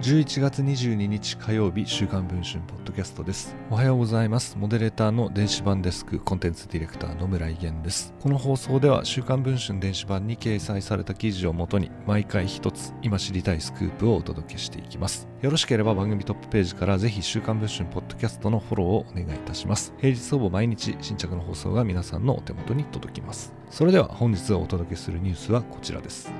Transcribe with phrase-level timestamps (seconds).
[0.00, 3.56] 11月22日火曜日週刊文春ポッドキャストです。
[3.68, 4.56] おはようございます。
[4.56, 8.14] モデレーターの電子版デスクコンテンツディレクターの村井源です。
[8.20, 15.26] この放送では週刊文春電子版に掲載された記事をもとに毎回一つ今知りたいスクープをお届けしていきます。
[15.42, 19.92] よろしければ番組トップページからぜひ週刊文春ポッドキャストのフォローをお願いいたします。
[19.98, 23.52] 平日ほぼ毎日新着の放送が皆さんのお手元に届きます。
[23.68, 26.30] それでは本日お届けするニュースはこちらです。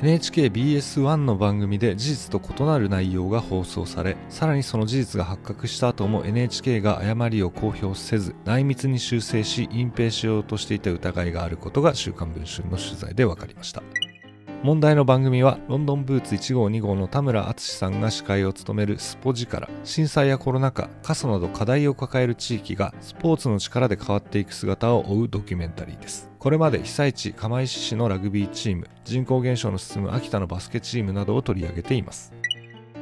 [0.00, 13.82] NHKBS1 の番組で事実と異なる内容が放送されさらにその事実が発覚した後も NHK が誤りを公表せず内密に修正し隠蔽しようとしていた疑いがあることが週刊文春の取材で分かりました。
[14.64, 26.28] 問題の番組はロンドンブーツ1号2号の田村淳さんが司会を務めるスポジから震災やコロナ禍過疎など課題を抱える地域がスポーツの力で変わっていく姿を追うドキュメンタリーです。
[26.40, 32.32] これまで被災地釜石市のラグビーチーム人口減少の進む秋田のバスケチームなどを取り上げています。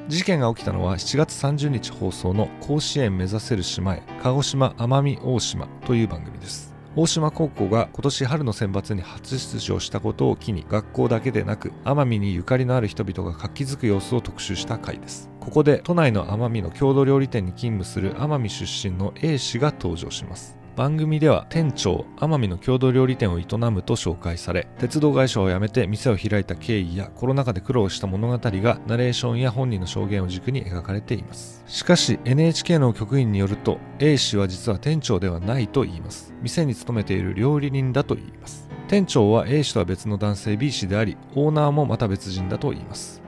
[0.09, 6.75] 事件が起きたのは7月30日放送の甲子園目指せる島へ鹿児島奄美大島という番組です。
[6.98, 15.28] 大島高校が今年春の選抜に初出場したことを機に学校だけでなく奄美にゆかりのある人々が活気づく様子を特集した回です。
[15.38, 20.56] ここで都内の奄美の郷土料理店に勤務する奄美出身の A 氏が登場します。
[20.77, 31.64] 番組では店長奄美の郷土料理店を営むと紹介され鉄道会社を辞めて店を開いた経緯やコロナ禍で苦労した物語がナレーションや本人の証言を軸に描かれています。
[31.66, 36.34] しかし NHK の局員によると A 氏は実は店長ではないと言います。
[36.42, 38.69] 店に勤めている料理人だと言います。
[38.86, 43.22] 店長は A 氏とは別の男性 B 氏でありオーナーもまた別人だと言います。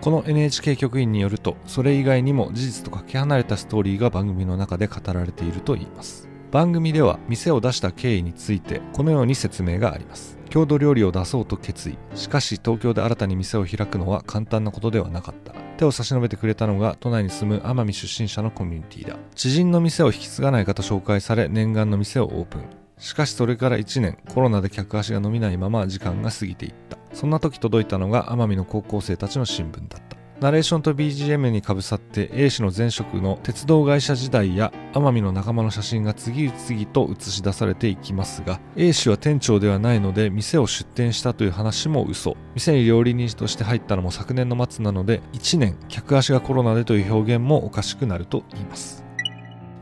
[0.00, 6.29] この NHK 局員によるとそれ以外にも事実とかけ離れたストーリーが番組の中で語られていると言います。
[6.50, 10.36] 番組では店を出した経緯についてこのように説明があります。
[10.48, 11.98] 郷土料理を出そうと決意。
[12.16, 15.52] しかし東京で新たに店を開くのは簡単なことではなかった。
[15.76, 19.16] 手を差し伸べてくれたのが都内に住む奄美出身者のコミュニティだ。
[19.36, 22.64] 知人の店を引き継がないかと紹介され念願の店をオープン。
[22.98, 24.18] しかしそれから1年。
[24.34, 26.98] コロナで客足が伸びないまま時間が過ぎていった。
[27.14, 30.09] そんな時届いたのが奄美の高校生たちの新聞だった。
[30.40, 42.38] ナレーションと BGM にかぶさって A 氏の前職の鉄道会社時代や奄美の仲間の写真が次々と映し出されていきますが A 氏は店長ではないので店を出店したという話も嘘。
[42.54, 49.09] 店に料理人として入ったのも昨年の末なので1年客足がコロナでという表現もおかしくなると言います。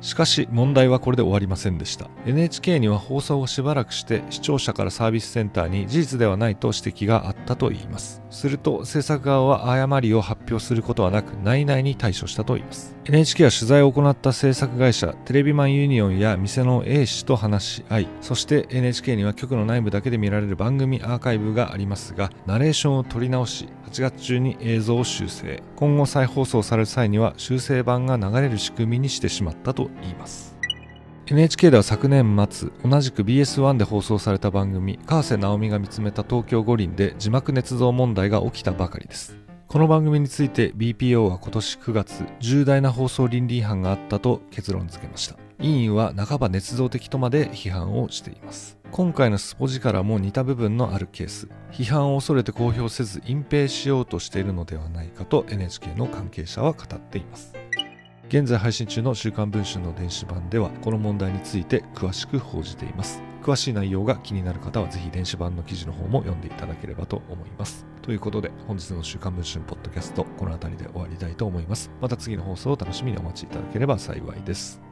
[0.01, 2.09] しかし問題はこれで終わりませんでした。
[2.27, 8.23] NHK には放送をしばらくして視聴者からサービスセンターに事実ではないと指摘があったといいます。
[8.31, 12.99] すると制作側は誤りを発表することはなく内々に対処したといいます。
[13.11, 30.57] NHK は取材を行った制作会社テレビマンユニオンや店の A 氏と話し合いそして NHK には局の内部だけで見られる番組アーカイブがありますがナレーションを取り直し8月中に映像を修正今後再放送される際には修正版が流れる仕組みにしてしまったと言います。
[31.27, 39.37] NHK では昨年末同じく BS1 で放送された番組川瀬直美が見つめた東京五輪で字幕捏造問題が起きたばかりです。
[39.67, 45.37] この番組について BPO は今年9月重大な放送倫理違反があったと結論付けました。
[45.61, 48.78] 委員は半ば捏造的とまで批判をしています。
[48.91, 57.55] 今回のスポジからも似た部分のあるケース批判を恐れて公表せず隠蔽しようとしているのではないかと NHK の関係者は語っています。
[58.29, 63.23] 現在配信中の週刊文春の電子版ではこの問題について詳しく報じています。
[63.43, 67.87] 詳しい内容が気になる方はぜひ電子版の記事の方も読んでいただければと思います。
[68.03, 71.91] ということで本日の週刊文春ポッドキャストこの辺りで終わりたいと思います。
[72.01, 74.88] また次の放送を楽しみにお待ちいただければ幸いです。